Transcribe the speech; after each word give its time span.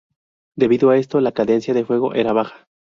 Debido 0.57 0.89
a 0.89 0.97
esto, 0.97 1.21
la 1.21 1.31
cadencia 1.31 1.75
de 1.75 1.85
fuego 1.85 2.15
era 2.15 2.33
baja. 2.33 2.67